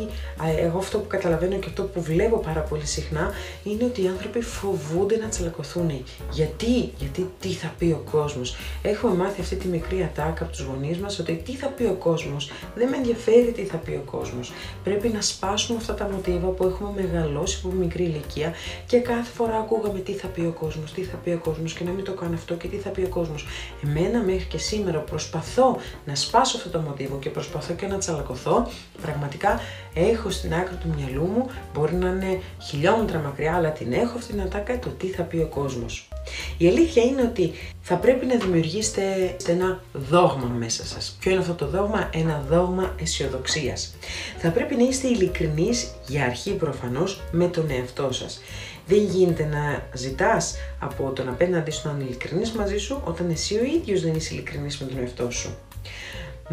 εγώ 0.59 0.77
αυτό 0.77 0.97
που 0.97 1.07
καταλαβαίνω 1.07 1.55
και 1.55 1.67
αυτό 1.67 1.83
που 1.83 2.01
βλέπω 2.01 2.37
πάρα 2.37 2.59
πολύ 2.61 2.85
συχνά 2.85 3.31
είναι 3.63 3.83
ότι 3.83 4.03
οι 4.03 4.07
άνθρωποι 4.07 4.41
φοβούνται 4.41 5.17
να 5.17 5.27
τσαλακωθούν. 5.27 6.03
Γιατί, 6.31 6.91
γιατί 6.97 7.31
τι 7.39 7.49
θα 7.49 7.73
πει 7.77 7.85
ο 7.85 8.03
κόσμος; 8.11 8.55
Έχουμε 8.81 9.13
μάθει 9.13 9.41
αυτή 9.41 9.55
τη 9.55 9.67
μικρή 9.67 10.03
ατάκα 10.03 10.43
από 10.43 10.51
τους 10.51 10.61
γονείς 10.61 10.97
μας 10.97 11.19
ότι 11.19 11.41
τι 11.45 11.55
θα 11.55 11.67
πει 11.67 11.83
ο 11.83 11.93
κόσμος; 11.99 12.51
Δεν 12.75 12.89
με 12.89 12.97
ενδιαφέρει 12.97 13.51
τι 13.51 13.63
θα 13.63 13.77
πει 13.77 13.91
ο 13.91 14.03
κόσμος. 14.11 14.51
Πρέπει 14.83 15.07
να 15.07 15.21
σπάσουμε 15.21 15.77
αυτά 15.77 15.93
τα 15.93 16.09
μοτίβα 16.11 16.47
που 16.47 16.65
έχουμε 16.65 16.91
μεγαλώσει 16.95 17.61
από 17.63 17.73
μικρή 17.73 18.03
ηλικία 18.03 18.53
και 18.85 18.97
κάθε 18.99 19.31
φορά 19.31 19.57
ακούγαμε 19.57 19.99
τι 19.99 20.13
θα 20.13 20.27
πει 20.27 20.41
ο 20.41 20.51
κόσμος, 20.59 20.93
τι 20.93 21.03
θα 21.03 21.17
πει 21.17 21.29
ο 21.29 21.39
κόσμος 21.43 21.73
και 21.73 21.83
να 21.83 21.91
μην 21.91 22.03
το 22.03 22.13
κάνω 22.13 22.33
αυτό 22.33 22.53
και 22.53 22.67
τι 22.67 22.77
θα 22.77 22.89
πει 22.89 23.01
ο 23.01 23.07
κόσμος. 23.07 23.45
Εμένα 23.85 24.19
μέχρι 24.23 24.45
και 24.45 24.57
σήμερα 24.57 24.99
προσπαθώ 24.99 25.77
να 26.05 26.15
σπάσω 26.15 26.57
αυτό 26.57 26.69
το 26.69 26.79
μοτίβο 26.79 27.17
και 27.17 27.29
προσπαθώ 27.29 27.40
προσπαθώ 27.41 27.73
και 27.73 27.87
να 27.87 27.97
τσαλακωθώ, 27.97 28.67
πραγματικά 29.01 29.59
έχω 29.93 30.29
στην 30.29 30.53
άκρη 30.53 30.75
του 30.75 30.93
μυαλού 30.97 31.25
μου, 31.25 31.49
μπορεί 31.73 31.95
να 31.95 32.09
είναι 32.09 32.41
χιλιόμετρα 32.61 33.19
μακριά, 33.19 33.55
αλλά 33.55 33.71
την 33.71 33.93
έχω 33.93 34.17
αυτή 34.17 34.31
την 34.31 34.41
ατάκα 34.41 34.79
το 34.79 34.89
τι 34.89 35.07
θα 35.07 35.23
πει 35.23 35.37
ο 35.37 35.47
κόσμος. 35.47 36.07
Η 36.57 36.67
αλήθεια 36.67 37.03
είναι 37.03 37.21
ότι 37.21 37.51
θα 37.81 37.95
πρέπει 37.95 38.25
να 38.25 38.35
δημιουργήσετε 38.35 39.35
ένα 39.47 39.81
δόγμα 39.93 40.47
μέσα 40.57 40.85
σας. 40.85 41.17
Ποιο 41.19 41.31
είναι 41.31 41.39
αυτό 41.39 41.53
το 41.53 41.67
δόγμα; 41.67 42.09
Ένα 42.13 42.43
δόγμα 42.49 42.95
αισιοδοξίας. 43.01 43.95
Θα 44.37 44.49
πρέπει 44.49 44.75
να 44.75 44.83
είστε 44.83 45.07
ειλικρινείς 45.07 45.91
για 46.07 46.23
αρχή 46.25 46.51
προφανώς 46.51 47.21
με 47.31 47.47
τον 47.47 47.69
εαυτό 47.69 48.11
σας. 48.11 48.41
Δεν 48.87 49.03
γίνεται 49.03 49.45
να 49.45 49.87
ζητάς 49.93 50.55
από 50.79 51.11
τον 51.15 51.29
απέναντι 51.29 51.71
σου 51.71 51.87
να 51.87 51.93
είναι 51.93 52.03
ειλικρινής 52.03 52.51
μαζί 52.51 52.77
σου 52.77 53.01
όταν 53.03 53.29
εσύ 53.29 53.55
ο 53.55 53.63
ίδιος 53.63 54.01
δεν 54.01 54.13
είσαι 54.13 54.33
ειλικρινής 54.33 54.77
με 54.77 54.87
τον 54.87 54.97
εαυτό 54.99 55.31
σου 55.31 55.57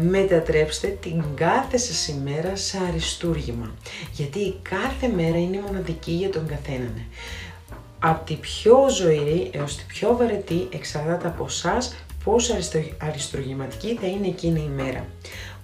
μετατρέψτε 0.01 0.87
την 0.87 1.23
κάθε 1.35 1.77
σας 1.77 2.07
ημέρα 2.07 2.55
σε 2.55 2.77
αριστούργημα. 2.89 3.71
Γιατί 4.11 4.39
η 4.39 4.55
κάθε 4.61 5.07
μέρα 5.07 5.37
είναι 5.37 5.61
μοναδική 5.65 6.11
για 6.11 6.29
τον 6.29 6.47
καθέναν. 6.47 7.01
Από 7.99 8.25
τη 8.25 8.33
πιο 8.33 8.89
ζωηρή 8.89 9.49
έως 9.53 9.75
τη 9.75 9.83
πιο 9.87 10.15
βαρετή 10.17 10.67
εξαρτάται 10.73 11.27
από 11.27 11.45
εσάς 11.47 11.95
πόσο 12.23 12.53
αριστουργηματική 12.97 13.97
θα 14.01 14.07
είναι 14.07 14.27
εκείνη 14.27 14.59
η 14.59 14.83
μέρα. 14.83 15.05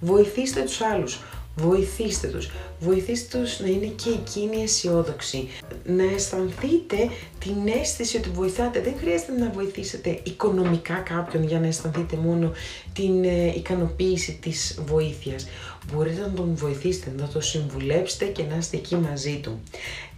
Βοηθήστε 0.00 0.62
τους 0.62 0.80
άλλους. 0.80 1.20
Βοηθήστε 1.58 2.26
τους. 2.28 2.50
Βοηθήστε 2.80 3.38
τους 3.38 3.60
να 3.60 3.66
είναι 3.66 3.86
και 3.86 4.10
εκείνοι 4.10 4.62
αισιόδοξοι. 4.62 5.48
Να 5.84 6.02
αισθανθείτε 6.02 6.96
την 7.38 7.68
αίσθηση 7.80 8.16
ότι 8.16 8.28
βοηθάτε. 8.28 8.80
Δεν 8.80 8.94
χρειάζεται 8.98 9.32
να 9.32 9.50
βοηθήσετε 9.50 10.20
οικονομικά 10.22 10.94
κάποιον 10.94 11.44
για 11.44 11.60
να 11.60 11.66
αισθανθείτε 11.66 12.16
μόνο 12.16 12.52
την 12.92 13.24
ε, 13.24 13.46
ικανοποίηση 13.46 14.38
της 14.42 14.80
βοήθειας. 14.86 15.46
Μπορείτε 15.92 16.20
να 16.20 16.30
τον 16.30 16.54
βοηθήσετε, 16.54 17.12
να 17.16 17.28
το 17.28 17.40
συμβουλέψετε 17.40 18.24
και 18.24 18.42
να 18.42 18.56
είστε 18.56 18.76
εκεί 18.76 18.96
μαζί 18.96 19.40
του. 19.42 19.60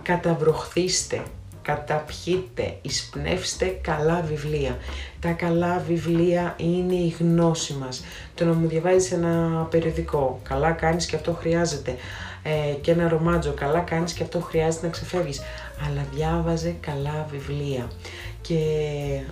Καταβροχθήστε 0.03 1.23
καταπιείτε, 1.69 2.77
εισπνεύστε 2.83 3.79
καλά 3.81 4.21
βιβλία. 4.29 4.79
Τα 5.21 5.31
καλά 5.31 5.83
βιβλία 5.89 6.55
είναι 6.57 6.95
η 6.95 7.17
γνώση 7.19 7.75
μας. 7.75 8.05
Το 8.35 8.45
να 8.45 8.53
μου 8.53 8.69
διαβάζεις 8.69 9.13
ένα 9.13 9.67
περιοδικό, 9.71 10.41
καλά 10.43 10.71
κάνεις 10.71 11.07
και 11.07 11.17
αυτό 11.17 11.33
χρειάζεται. 11.33 11.97
Ε, 12.43 12.73
και 12.81 12.91
ένα 12.91 13.09
ρομάτζο, 13.09 13.53
καλά 13.53 13.81
κάνεις 13.81 14.13
και 14.13 14.23
αυτό 14.23 14.41
χρειάζεται 14.41 14.87
να 14.87 14.93
ξεφεύγεις. 14.93 15.41
Αλλά 15.87 16.07
διάβαζε 16.15 16.75
καλά 16.81 17.27
βιβλία. 17.31 17.91
Και 18.41 18.59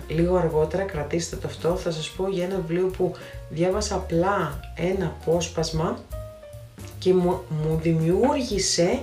λίγο 0.07 0.35
αργότερα, 0.35 0.83
κρατήστε 0.83 1.35
το 1.35 1.47
αυτό, 1.47 1.75
θα 1.75 1.91
σας 1.91 2.09
πω 2.09 2.27
για 2.29 2.43
ένα 2.43 2.55
βιβλίο 2.55 2.87
που 2.97 3.13
διάβασα 3.49 3.95
απλά 3.95 4.59
ένα 4.75 5.15
απόσπασμα 5.21 5.99
και 6.99 7.13
μου, 7.13 7.41
μου 7.49 7.79
δημιούργησε 7.81 8.99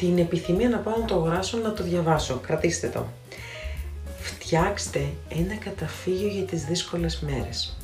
την 0.00 0.18
επιθυμία 0.18 0.68
να 0.68 0.78
πάω 0.78 0.96
να 0.98 1.04
το 1.04 1.14
αγοράσω, 1.14 1.58
να 1.58 1.72
το 1.72 1.82
διαβάσω. 1.82 2.40
Κρατήστε 2.46 2.88
το. 2.88 3.06
Φτιάξτε 4.20 5.06
ένα 5.28 5.54
καταφύγιο 5.54 6.28
για 6.28 6.42
τις 6.42 6.64
δύσκολες 6.64 7.20
μέρες. 7.20 7.76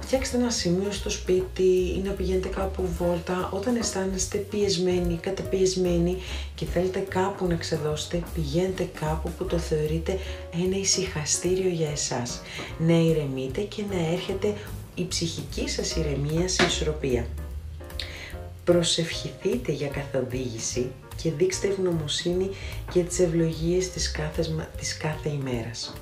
Φτιάξτε 0.00 0.36
ένα 0.36 0.50
σημείο 0.50 0.90
στο 0.90 1.10
σπίτι 1.10 1.62
ή 1.96 2.02
να 2.04 2.10
πηγαίνετε 2.10 2.48
κάπου 2.48 2.88
βόλτα 2.98 3.48
όταν 3.52 3.76
αισθάνεστε 3.76 4.38
πιεσμένοι, 4.38 5.18
καταπιεσμένοι 5.20 6.16
και 6.54 6.64
θέλετε 6.64 6.98
κάπου 6.98 7.46
να 7.46 7.54
ξεδώσετε, 7.54 8.22
πηγαίνετε 8.34 8.88
κάπου 9.00 9.30
που 9.38 9.44
το 9.44 9.58
θεωρείτε 9.58 10.18
ένα 10.64 10.76
ησυχαστήριο 10.76 11.68
για 11.68 11.90
εσάς. 11.90 12.40
Να 12.78 12.94
ηρεμείτε 12.94 13.60
και 13.60 13.82
να 13.90 14.12
έρχεται 14.12 14.54
η 14.94 15.06
ψυχική 15.08 15.68
σας 15.68 15.96
ηρεμία 15.96 16.48
σε 16.48 16.64
ισορροπία. 16.64 17.26
Προσευχηθείτε 18.64 19.72
για 19.72 19.88
καθοδήγηση 19.88 20.90
και 21.22 21.30
δείξτε 21.30 21.68
ευγνωμοσύνη 21.68 22.50
για 22.92 23.02
τις 23.02 23.18
ευλογίες 23.18 23.90
της 23.90 24.10
κάθε, 24.10 24.68
της 24.78 24.96
κάθε 24.96 25.28
ημέρας. 25.28 25.92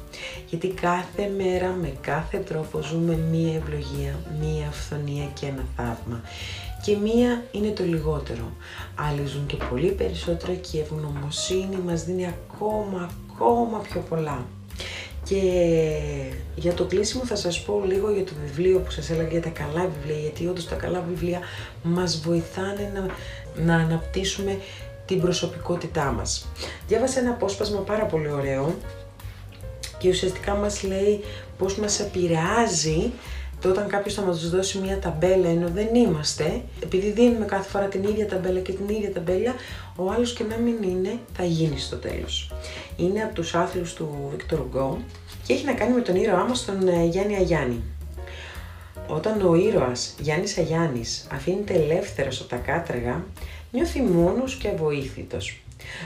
Γιατί 0.49 0.69
κάθε 0.69 1.31
μέρα 1.37 1.69
με 1.69 1.93
κάθε 2.01 2.39
τρόπο 2.39 2.81
ζούμε 2.81 3.19
μία 3.31 3.55
ευλογία, 3.55 4.19
μία 4.41 4.69
αυθονία 4.69 5.25
και 5.41 5.47
ένα 5.47 5.65
θαύμα. 5.77 6.21
Και 6.85 6.97
μία 6.97 7.45
είναι 7.53 7.71
το 7.71 7.85
λιγότερο. 7.85 8.53
Άλλοι 8.95 9.27
ζουν 9.27 9.47
και 9.47 9.57
πολύ 9.71 9.91
περισσότερα 9.91 10.55
και 10.55 10.77
η 10.77 10.81
ευγνωμοσύνη 10.81 11.77
μας 11.87 12.05
δίνει 12.05 12.27
ακόμα, 12.27 13.11
ακόμα 13.33 13.79
πιο 13.79 14.01
πολλά. 14.09 14.47
Και 15.25 15.41
για 16.57 16.73
το 16.73 16.85
κλείσιμο 16.85 17.25
θα 17.25 17.37
σας 17.37 17.63
πω 17.63 17.83
λίγο 17.87 18.11
για 18.11 18.25
το 18.25 18.33
βιβλίο 18.45 18.79
που 18.79 18.91
σας 18.91 19.11
έλεγα 19.11 19.29
για 19.29 19.43
τα 19.43 19.49
καλά 19.49 19.89
βιβλία, 19.99 20.21
γιατί 20.21 20.47
όντως 20.47 20.69
τα 20.69 20.75
καλά 20.75 21.05
βιβλία 21.09 21.41
μας 21.83 22.21
βοηθάνε 22.21 22.93
να, 22.95 23.07
να 23.65 23.77
αναπτύσσουμε 23.77 24.59
την 25.07 25.21
προσωπικότητά 25.21 26.05
μας. 26.05 26.47
Διάβασα 26.89 27.21
ένα 27.21 27.31
απόσπασμα 27.31 27.81
πάρα 27.81 28.05
πολύ 28.05 28.31
ωραίο 28.31 28.75
και 29.99 30.09
ουσιαστικά 30.09 30.55
μας 30.55 30.83
λέει 30.83 31.21
πώς 31.59 31.77
μας 31.77 32.01
επηρεάζει 32.01 33.13
το 33.65 33.71
όταν 33.71 33.89
κάποιος 33.89 34.15
θα 34.15 34.23
μας 34.23 34.51
δώσει 34.51 34.79
μια 34.79 34.99
ταμπέλα 34.99 35.49
ενώ 35.49 35.69
δεν 35.69 35.95
είμαστε, 35.95 36.63
επειδή 36.83 37.11
δίνουμε 37.11 37.45
κάθε 37.45 37.69
φορά 37.69 37.85
την 37.85 38.03
ίδια 38.03 38.29
ταμπέλα 38.29 38.61
και 38.61 38.73
την 38.73 38.89
ίδια 38.89 39.13
ταμπέλα, 39.13 39.55
ο 39.97 40.11
άλλος 40.11 40.33
και 40.33 40.45
να 40.45 40.57
μην 40.57 40.83
είναι, 40.83 41.19
θα 41.37 41.45
γίνει 41.45 41.79
στο 41.79 41.97
τέλος. 41.97 42.53
Είναι 42.97 43.23
από 43.23 43.35
τους 43.35 43.55
άθλους 43.55 43.95
του 43.95 44.31
Victor 44.33 44.57
Hugo 44.57 44.97
και 45.47 45.53
έχει 45.53 45.65
να 45.65 45.73
κάνει 45.73 45.95
με 45.95 46.01
τον 46.01 46.17
ήρωά 46.17 46.45
μας 46.45 46.65
τον 46.65 46.89
ε, 46.89 47.05
Γιάννη 47.05 47.37
Αγιάννη. 47.37 47.83
Όταν 49.07 49.47
ο 49.47 49.55
ήρωας 49.55 50.15
Γιάννης 50.21 50.59
Αγιάννης 50.59 51.27
αφήνεται 51.33 51.75
ελεύθερος 51.75 52.41
από 52.41 52.49
τα 52.49 52.57
κάτρεγα, 52.57 53.25
νιώθει 53.75 54.01
μόνος 54.01 54.55
και 54.55 54.69
αβοήθητος. 54.69 55.61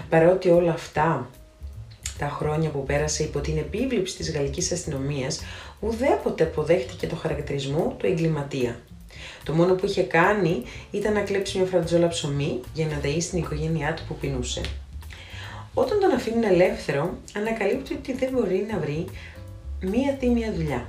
Παρότι 0.09 0.49
όλα 0.49 0.73
αυτά 0.73 1.31
τα 2.19 2.29
χρόνια 2.29 2.71
που 2.71 2.85
πέρασε 2.85 3.23
υπό 3.23 3.41
την 3.41 3.57
επίβλεψη 3.57 4.17
της 4.17 4.33
γαλλικής 4.33 4.73
αστυνομίας, 4.73 5.41
ουδέποτε 5.81 6.45
αποδέχτηκε 6.45 7.07
το 7.07 7.17
χαρακτηρισμό 7.17 7.95
του 7.99 8.07
εγκληματία. 8.07 8.81
Το 9.45 9.53
μόνο 9.53 9.75
που 9.75 9.87
είχε 9.87 10.03
κάνει 10.03 10.63
ήταν 10.91 11.13
να 11.13 11.21
κλέψει 11.21 11.59
μια 11.59 11.67
φραντζόλα 11.67 12.09
ψωμί 12.09 12.61
για 12.75 12.87
να 12.87 13.01
ταΐσει 13.03 13.25
την 13.31 13.39
οικογένειά 13.39 13.95
του 13.95 14.03
που 14.09 14.15
πεινούσε. 14.15 14.61
Όταν 15.75 16.01
τον 16.01 16.11
αφήνουν 16.11 16.43
ελεύθερο, 16.43 17.19
ανακαλύπτει 17.37 17.95
ότι 17.95 18.13
δεν 18.13 18.31
μπορεί 18.33 18.67
να 18.71 18.79
βρει 18.79 19.05
μία 19.81 20.13
τίμια 20.13 20.53
δουλειά. 20.53 20.87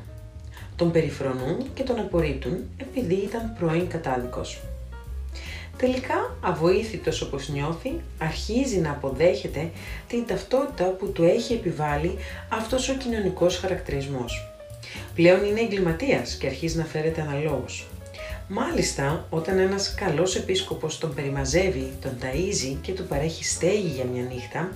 Τον 0.75 0.91
περιφρονούν 0.91 1.73
και 1.73 1.83
τον 1.83 1.99
απορρίπτουν 1.99 2.57
επειδή 2.77 3.13
ήταν 3.13 3.55
πρώην 3.59 3.87
κατάδικος. 3.87 4.61
Τελικά, 5.79 6.37
αβοήθητος 6.41 7.21
όπως 7.21 7.49
νιώθει, 7.49 7.91
αρχίζει 8.17 8.77
να 8.77 8.89
αποδέχεται 8.89 9.69
την 10.07 10.25
ταυτότητα 10.27 10.83
που 10.83 11.11
του 11.11 11.23
έχει 11.23 11.53
επιβάλει 11.53 12.17
αυτός 12.49 12.89
ο 12.89 12.93
κοινωνικός 12.93 13.57
χαρακτηρισμός. 13.57 14.51
Πλέον 15.15 15.45
είναι 15.45 15.59
εγκληματίας 15.59 16.35
και 16.35 16.47
αρχίζει 16.47 16.77
να 16.77 16.85
φέρεται 16.85 17.21
αναλόγως. 17.21 17.87
Μάλιστα, 18.47 19.25
όταν 19.29 19.59
ένας 19.59 19.93
καλός 19.93 20.35
επίσκοπος 20.35 20.97
τον 20.97 21.13
περιμαζεύει, 21.13 21.93
τον 22.01 22.11
ταΐζει 22.21 22.75
και 22.81 22.91
του 22.91 23.03
παρέχει 23.03 23.43
στέγη 23.43 23.91
για 23.95 24.05
μια 24.05 24.23
νύχτα, 24.23 24.69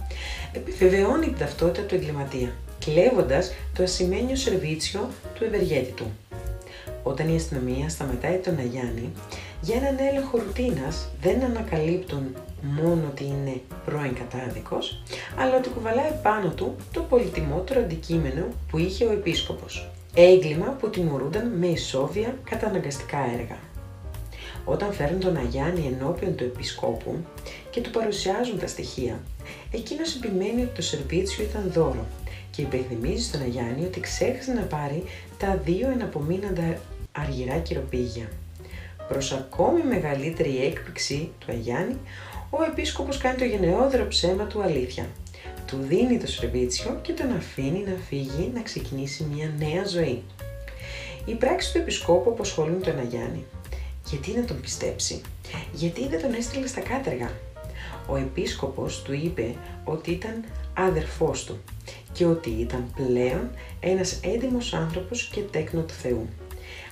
επιβεβαιώνει 0.53 1.25
την 1.25 1.38
ταυτότητα 1.38 1.86
του 1.86 1.95
εγκληματία, 1.95 2.53
κλέβοντας 2.86 3.53
το 3.75 3.83
ασημένιο 3.83 4.36
σερβίτσιο 4.36 5.10
του 5.33 5.43
ευεργέτη 5.43 5.91
του. 5.91 6.12
Όταν 7.03 7.33
η 7.33 7.36
αστυνομία 7.36 7.89
σταματάει 7.89 8.38
τον 8.38 8.57
Αγιάννη, 8.57 9.12
για 9.63 9.75
έναν 9.75 9.96
έλεγχο 10.00 10.38
ρουτίνας 10.38 11.10
δεν 11.22 11.43
ανακαλύπτουν 11.43 12.36
μόνο 12.62 13.01
ότι 13.10 13.24
είναι 13.24 13.62
πρώην 13.86 14.13
κατάδικος, 14.13 15.03
αλλά 15.38 15.58
ότι 15.58 15.70
κουβαλάει 15.70 16.12
πάνω 16.24 16.50
του 16.50 16.75
το 16.93 17.01
πολυτιμότερο 17.01 17.79
αντικείμενο 17.79 18.46
που 18.70 18.77
είχε 18.77 19.05
ο 19.05 19.12
επίσκοπος. 19.12 19.89
Έγκλημα 20.13 20.77
που 20.79 20.89
τιμωρούνταν 20.89 21.48
με 21.48 21.67
ισόβια 21.67 22.38
καταναγκαστικά 22.50 23.17
έργα. 23.17 23.58
Όταν 24.65 24.93
φέρνουν 24.93 25.20
τον 25.20 25.38
Αγιάννη 25.38 25.98
ενώπιον 25.98 26.36
του 26.36 26.43
επισκόπου 26.43 27.15
και 27.70 27.82
του 27.82 27.89
παρουσιάζουν 27.89 28.60
τα 28.60 28.67
στοιχεία, 28.67 29.20
εκείνος 29.72 30.15
επιμένει 30.15 30.62
ότι 30.62 30.75
το 30.75 30.82
σερβίτσιο 30.82 31.43
ήταν 31.43 31.72
δώρο 31.74 32.05
και 32.51 32.62
υπενθυμίζει 32.62 33.24
στον 33.24 33.41
Αγιάννη 33.41 33.86
ότι 33.86 34.00
ξέχασε 34.00 34.53
να 34.53 34.62
πάρει 34.62 35.03
τα 35.38 35.62
δύο 35.65 35.89
εναπομείναντα 35.89 36.77
αργυρά 37.12 37.58
κυροπήγια. 37.58 38.27
Προς 39.13 39.32
ακόμη 39.32 39.84
μεγαλύτερη 39.84 40.65
έκπληξη 40.65 41.32
του 41.39 41.51
Αγιάννη, 41.51 41.98
ο 42.50 42.63
επίσκοπος 42.63 43.17
κάνει 43.17 43.38
το 43.38 43.43
γενναιόδρο 43.43 44.08
ψέμα 44.08 44.46
του 44.46 44.62
αλήθεια. 44.62 45.05
Του 45.67 45.77
δίνει 45.82 46.17
το 46.17 46.27
σερβίτσιο 46.27 47.00
και 47.01 47.13
τον 47.13 47.36
αφήνει 47.36 47.84
να 47.88 47.96
φύγει 48.08 48.51
να 48.53 48.62
ξεκινήσει 48.62 49.27
μια 49.34 49.51
νέα 49.58 49.86
ζωή. 49.88 50.24
Οι 51.25 51.34
πράξεις 51.34 51.72
του 51.72 51.77
επισκόπου 51.77 52.29
αποσχολούν 52.29 52.82
τον 52.82 53.00
Αγιάννη. 53.00 53.46
Γιατί 54.05 54.32
να 54.32 54.46
τον 54.46 54.62
πιστέψει, 54.62 55.22
γιατί 55.74 56.08
δεν 56.08 56.22
τον 56.22 56.34
έστειλε 56.34 56.67
στα 56.67 56.82
κάτεργα; 56.82 57.32
Ο 58.08 58.15
επίσκοπος 58.15 59.01
του 59.01 59.13
είπε 59.13 59.55
ότι 59.84 60.12
ήταν 60.12 60.43
άδερφός 60.74 61.43
του 61.43 61.62
και 62.12 62.25
ότι 62.25 62.50
ήταν 62.50 62.93
πλέον 62.96 63.50
ένας 63.79 64.20
έντιμος 64.24 64.74
άνθρωπος 64.74 65.29
και 65.34 65.41
τέκνο 65.41 65.82
του 65.82 65.93
Θεού. 65.93 66.27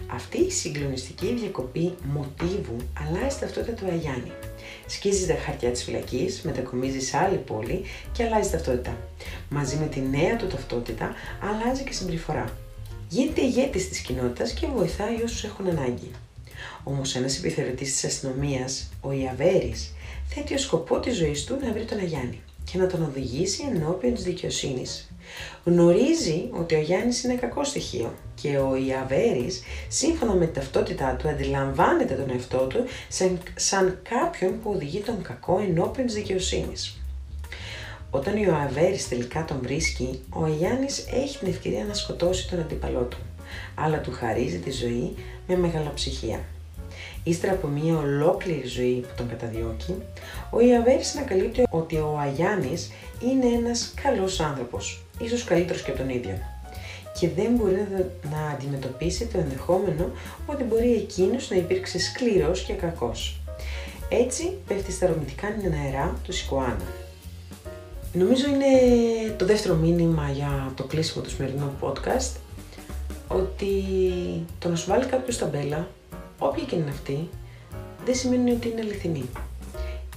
Αυτή 0.07 0.38
η 0.38 0.51
συγκλονιστική 0.51 1.33
διακοπή 1.33 1.93
μοτίβου 2.03 2.77
αλλάζει 3.00 3.38
ταυτότητα 3.39 3.73
του 3.73 3.85
Αγιάννη. 3.85 4.31
Σκίζει 4.85 5.25
τα 5.25 5.35
χαρτιά 5.45 5.71
της 5.71 5.83
φυλακής, 5.83 6.41
μετακομίζει 6.41 7.00
σε 7.00 7.17
άλλη 7.17 7.38
πόλη 7.38 7.83
και 8.11 8.23
αλλάζει 8.23 8.50
ταυτότητα. 8.50 8.97
Μαζί 9.50 9.75
με 9.75 9.85
τη 9.85 10.00
νέα 10.00 10.35
του 10.35 10.47
ταυτότητα 10.47 11.13
αλλάζει 11.41 11.83
και 11.83 11.93
συμπεριφορά. 11.93 12.57
Γίνεται 13.09 13.41
ηγέτης 13.41 13.89
της 13.89 14.00
κοινότητας 14.00 14.53
και 14.53 14.67
βοηθάει 14.67 15.21
όσους 15.23 15.43
έχουν 15.43 15.67
ανάγκη. 15.67 16.11
Όμως 16.83 17.15
ένας 17.15 17.38
επιθεωρητής 17.38 17.91
της 17.91 18.03
αστυνομίας, 18.03 18.89
ο 19.01 19.11
Ιαβέρης, 19.11 19.93
θέτει 20.27 20.53
ως 20.53 20.61
σκοπό 20.61 21.00
της 21.00 21.17
ζωής 21.17 21.43
του 21.43 21.57
να 21.61 21.71
βρει 21.71 21.85
τον 21.85 22.00
Αγιάννη 22.00 22.41
και 22.72 22.78
να 22.78 22.88
τον 22.88 23.04
οδηγήσει 23.04 23.63
ενώπιον 23.75 24.13
της 24.13 24.24
δικαιοσύνης. 24.24 25.12
Γνωρίζει 25.63 26.50
ότι 26.51 26.75
ο 26.75 26.80
Γιάννης 26.80 27.24
είναι 27.24 27.34
κακό 27.34 27.63
στοιχείο 27.63 28.13
και 28.42 28.58
ο 28.58 28.75
Ιαβέρης, 28.75 29.63
σύμφωνα 29.88 30.34
με 30.34 30.46
την 30.46 30.54
ταυτότητά 30.54 31.16
του, 31.16 31.30
αντιλαμβάνεται 31.30 32.13
τον 32.13 32.30
εαυτό 32.30 32.58
του 32.58 32.84
σαν, 33.08 33.40
σαν 33.56 34.00
κάποιον 34.10 34.60
που 34.62 34.72
οδηγεί 34.72 35.00
τον 35.00 35.22
κακό 35.22 35.60
ενώπιον 35.68 36.06
της 36.06 36.16
δικαιοσύνης. 36.16 37.01
Όταν 38.12 38.34
ο 38.34 38.38
Ιαβέρης 38.38 39.08
τελικά 39.08 39.46
τον 39.46 39.60
βρίσκει, 39.62 40.24
ο 40.30 40.48
Γιάννης 40.48 41.06
έχει 41.13 41.38
την 41.38 41.48
ευκαιρία 41.48 41.86
να 41.86 41.94
σκοτώσει 41.94 42.50
τον 42.50 42.60
αντίπαλό 42.60 43.01
του, 43.01 43.18
αλλά 43.75 44.01
του 44.01 44.12
χαρίζει 44.12 44.58
τη 44.58 44.72
ζωή 44.72 45.16
με 45.48 45.56
μεγαλοψυχία. 45.58 46.40
Ύστερα 47.24 47.54
από 47.54 47.68
μια 47.68 47.98
ολόκληρη 47.98 48.68
ζωή 48.68 48.94
που 48.94 49.13
τον 49.18 49.30
καταδιώκει, 49.30 49.96
ο 50.50 50.60
Ιαβέρης 50.60 51.16
ανακαλύπτει 51.16 51.63
ότι 51.70 51.96
ο 51.96 52.18
Αγιάννης 52.20 52.92
είναι 53.24 53.46
ένας 53.46 53.94
καλός 54.04 54.40
άνθρωπος, 54.40 55.04
ίσως 55.20 55.44
καλύτερος 55.44 55.82
και 55.82 55.90
από 55.90 56.00
τον 56.00 56.10
ίδιο. 56.10 56.38
Και 57.20 57.30
δεν 57.30 57.51
μπορεί 57.51 57.88
να, 58.32 58.50
αντιμετωπίσει 58.54 59.25
το 59.25 59.38
ενδεχόμενο 59.38 60.12
ότι 60.46 60.63
μπορεί 60.63 60.94
εκείνος 60.94 61.50
να 61.50 61.56
υπήρξε 61.56 62.00
σκληρός 62.00 62.62
και 62.62 62.74
κακός. 62.74 63.40
Έτσι 64.10 64.58
πέφτει 64.68 64.92
στα 64.92 65.08
ρομητικά 65.08 65.48
νερά 65.62 66.20
του 66.24 66.34
Σικουάνα. 66.34 66.88
Νομίζω 68.13 68.48
είναι 68.48 68.66
το 69.38 69.46
δεύτερο 69.46 69.75
μήνυμα 69.75 70.30
για 70.30 70.72
το 70.75 70.84
κλείσιμο 70.84 71.24
του 71.24 71.30
σημερινού 71.30 71.72
podcast 71.82 72.36
ότι 73.28 73.74
το 74.60 74.70
να 74.70 74.75
σου 74.75 74.90
βάλει 74.90 75.06
κάποιος 75.06 75.38
ταμπέλα 75.38 75.88
όποια 76.43 76.63
και 76.63 76.75
είναι 76.75 76.89
αυτή, 76.89 77.29
δεν 78.05 78.15
σημαίνει 78.15 78.51
ότι 78.51 78.69
είναι 78.69 78.81
αληθινή. 78.81 79.29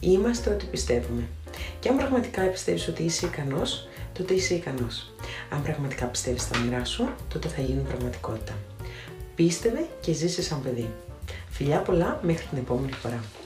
Είμαστε 0.00 0.50
ό,τι 0.50 0.64
πιστεύουμε. 0.64 1.28
Και 1.80 1.88
αν 1.88 1.96
πραγματικά 1.96 2.42
πιστεύεις 2.42 2.88
ότι 2.88 3.02
είσαι 3.02 3.26
ικανός, 3.26 3.88
τότε 4.12 4.34
είσαι 4.34 4.54
ικανός. 4.54 5.12
Αν 5.50 5.62
πραγματικά 5.62 6.06
πιστεύεις 6.06 6.42
στα 6.42 6.58
μοιρά 6.58 6.84
σου, 6.84 7.08
τότε 7.28 7.48
θα 7.48 7.60
γίνουν 7.60 7.86
πραγματικότητα. 7.86 8.52
Πίστευε 9.34 9.88
και 10.00 10.12
ζήσε 10.12 10.42
σαν 10.42 10.62
παιδί. 10.62 10.90
Φιλιά 11.50 11.78
πολλά 11.78 12.20
μέχρι 12.22 12.46
την 12.46 12.58
επόμενη 12.58 12.92
φορά. 12.92 13.43